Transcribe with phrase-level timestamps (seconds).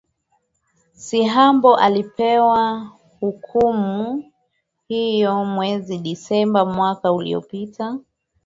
[0.93, 4.31] siambo alipewa hukumu
[4.87, 7.97] hiyo mwezi disemba mwaka uliopita